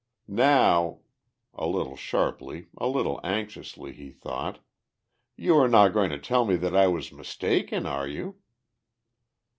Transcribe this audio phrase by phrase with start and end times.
[0.27, 1.01] Now,"
[1.53, 4.57] a little sharply, a little anxiously, he thought,
[5.37, 8.37] "you are not going to tell me that I was mistaken, are you?"